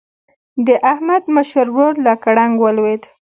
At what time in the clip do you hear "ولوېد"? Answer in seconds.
2.59-3.03